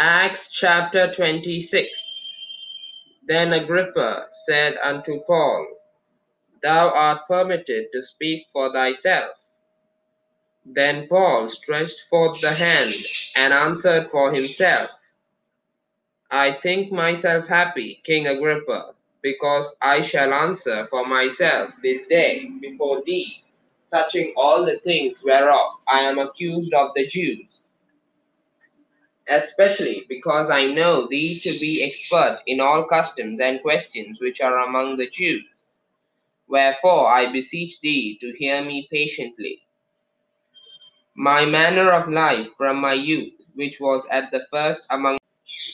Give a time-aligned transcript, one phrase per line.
[0.00, 2.30] Acts chapter 26
[3.26, 5.66] Then Agrippa said unto Paul,
[6.62, 9.32] Thou art permitted to speak for thyself.
[10.64, 12.94] Then Paul stretched forth the hand
[13.34, 14.90] and answered for himself,
[16.30, 23.02] I think myself happy, King Agrippa, because I shall answer for myself this day before
[23.04, 23.42] thee,
[23.92, 27.67] touching all the things whereof I am accused of the Jews
[29.28, 34.58] especially because I know thee to be expert in all customs and questions which are
[34.66, 35.44] among the Jews.
[36.48, 39.62] Wherefore I beseech thee to hear me patiently.
[41.14, 45.18] My manner of life from my youth, which was at the first among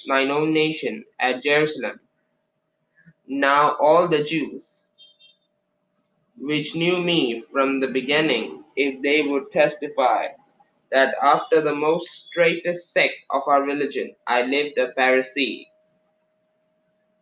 [0.07, 2.01] mine own nation at Jerusalem,
[3.27, 4.83] now all the Jews
[6.39, 10.27] which knew me from the beginning, if they would testify
[10.93, 15.67] that after the most straitest sect of our religion I lived a Pharisee.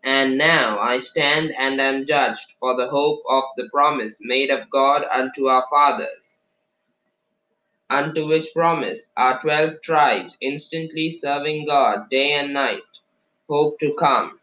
[0.04, 4.70] And now I stand and am judged for the hope of the promise made of
[4.70, 6.38] God unto our fathers,
[7.90, 12.82] unto which promise our twelve tribes, instantly serving God day and night,
[13.48, 14.40] hope to come.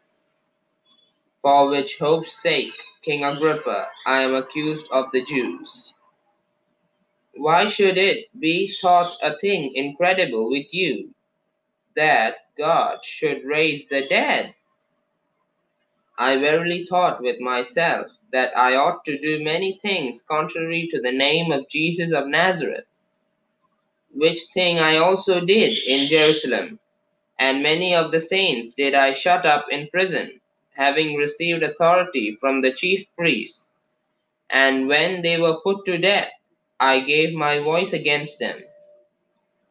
[1.42, 5.94] For which hope's sake, King Agrippa, I am accused of the Jews.
[7.40, 11.14] Why should it be thought a thing incredible with you
[11.96, 14.54] that God should raise the dead?
[16.18, 21.12] I verily thought with myself that I ought to do many things contrary to the
[21.12, 22.84] name of Jesus of Nazareth,
[24.12, 26.78] which thing I also did in Jerusalem,
[27.38, 30.42] and many of the saints did I shut up in prison,
[30.76, 33.66] having received authority from the chief priests.
[34.50, 36.32] And when they were put to death,
[36.82, 38.64] I gave my voice against them.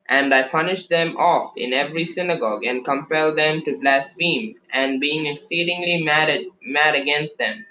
[0.07, 5.25] And I punished them oft in every synagogue, and compelled them to blaspheme, and being
[5.25, 7.65] exceedingly mad, at, mad against them,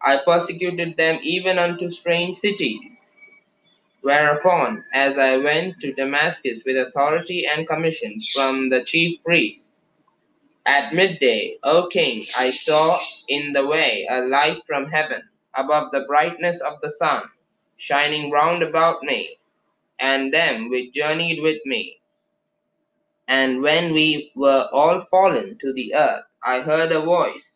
[0.00, 3.10] I persecuted them even unto strange cities.
[4.02, 9.82] Whereupon, as I went to Damascus with authority and commission from the chief priests,
[10.66, 15.22] at midday, O king, I saw in the way a light from heaven,
[15.54, 17.24] above the brightness of the sun
[17.76, 19.38] shining round about me,
[20.00, 22.00] and them which journeyed with me.
[23.28, 27.50] And when we were all fallen to the earth, I heard a voice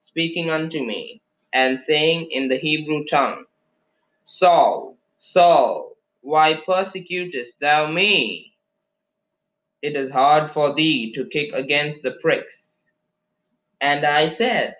[0.00, 3.44] speaking unto me, and saying in the Hebrew tongue,
[4.24, 8.54] Saul, Saul, why persecutest thou me?
[9.82, 12.76] It is hard for thee to kick against the pricks.
[13.80, 14.76] And I said,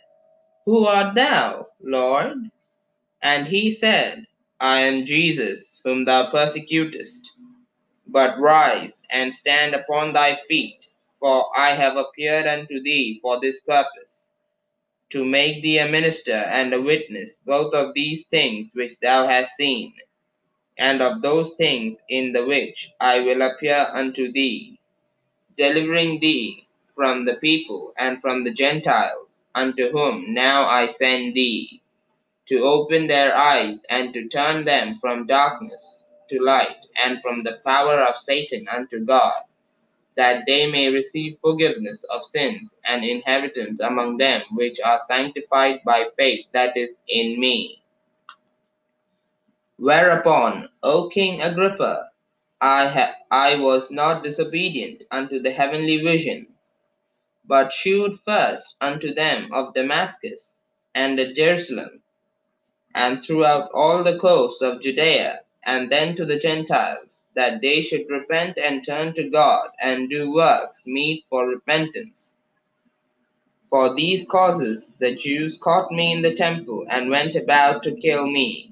[0.66, 2.38] Who art thou, Lord?
[3.22, 4.26] And he said,
[4.64, 7.30] I am Jesus, whom thou persecutest.
[8.06, 10.80] But rise and stand upon thy feet,
[11.20, 14.30] for I have appeared unto thee for this purpose,
[15.10, 19.56] to make thee a minister and a witness both of these things which thou hast
[19.56, 19.92] seen,
[20.78, 24.80] and of those things in the which I will appear unto thee,
[25.56, 31.82] delivering thee from the people and from the Gentiles, unto whom now I send thee
[32.48, 37.58] to open their eyes and to turn them from darkness to light and from the
[37.64, 39.42] power of Satan unto God,
[40.16, 46.06] that they may receive forgiveness of sins and inheritance among them which are sanctified by
[46.16, 47.82] faith that is in me.
[49.78, 52.10] Whereupon, O King Agrippa,
[52.60, 56.46] I, ha- I was not disobedient unto the heavenly vision,
[57.46, 60.56] but shewed first unto them of Damascus
[60.94, 62.03] and at Jerusalem
[62.94, 68.08] and throughout all the coasts of Judea, and then to the Gentiles, that they should
[68.08, 72.34] repent and turn to God, and do works meet for repentance.
[73.68, 78.30] For these causes the Jews caught me in the temple, and went about to kill
[78.30, 78.70] me.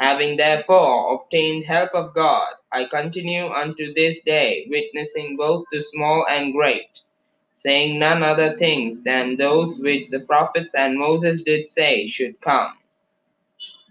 [0.00, 6.26] Having therefore obtained help of God, I continue unto this day, witnessing both to small
[6.28, 6.98] and great,
[7.54, 12.78] saying none other things than those which the prophets and Moses did say should come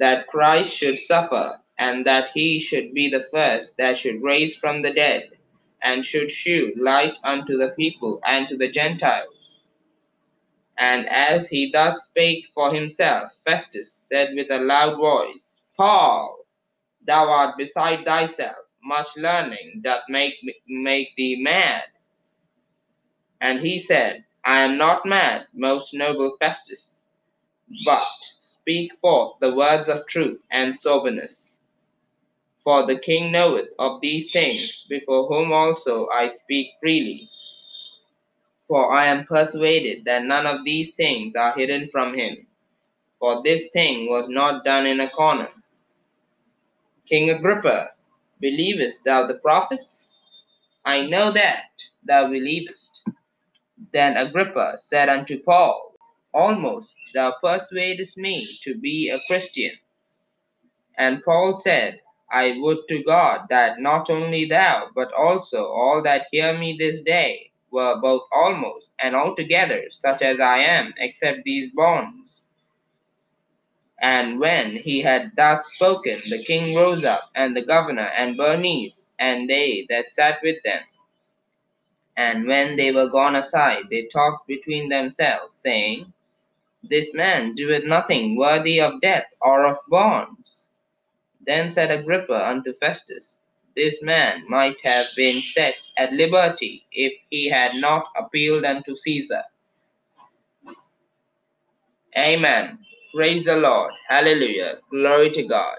[0.01, 4.81] that Christ should suffer, and that he should be the first that should raise from
[4.81, 5.29] the dead,
[5.83, 9.57] and should shew light unto the people and to the Gentiles.
[10.79, 16.45] And as he thus spake for himself, Festus said with a loud voice, Paul,
[17.05, 20.33] thou art beside thyself, much learning doth make,
[20.67, 21.83] make thee mad.
[23.39, 27.03] And he said, I am not mad, most noble Festus,
[27.85, 28.01] but
[28.61, 31.59] speak forth the words of truth and soberness.
[32.63, 37.29] For the king knoweth of these things, before whom also I speak freely.
[38.67, 42.47] For I am persuaded that none of these things are hidden from him.
[43.19, 45.49] For this thing was not done in a corner.
[47.07, 47.91] King Agrippa,
[48.39, 50.09] believest thou the prophets?
[50.85, 51.71] I know that
[52.03, 53.01] thou believest.
[53.93, 55.90] Then Agrippa said unto Paul,
[56.33, 59.71] Almost thou persuadest me to be a Christian.
[60.97, 61.99] And Paul said,
[62.31, 67.01] I would to God that not only thou, but also all that hear me this
[67.01, 72.45] day were both almost and altogether such as I am, except these bonds.
[74.01, 79.05] And when he had thus spoken, the king rose up, and the governor, and Bernice,
[79.19, 80.81] and they that sat with them.
[82.17, 86.11] And when they were gone aside, they talked between themselves, saying,
[86.83, 90.65] This man doeth nothing worthy of death or of bonds.
[91.45, 93.39] Then said Agrippa unto Festus,
[93.75, 99.43] This man might have been set at liberty if he had not appealed unto Caesar.
[102.17, 102.79] Amen.
[103.15, 103.93] Praise the Lord.
[104.09, 104.77] Hallelujah.
[104.91, 105.77] Glory to God.